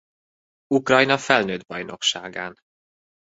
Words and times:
Ukrajna 0.67 1.17
felnőtt 1.17 1.67
bajnokságán. 1.67 2.57